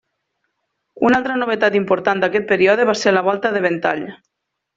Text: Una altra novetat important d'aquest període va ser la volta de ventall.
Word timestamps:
Una 1.09 1.19
altra 1.21 1.35
novetat 1.41 1.77
important 1.81 2.23
d'aquest 2.25 2.49
període 2.53 2.89
va 2.93 2.97
ser 3.03 3.15
la 3.15 3.25
volta 3.29 3.53
de 3.59 3.63
ventall. 3.69 4.05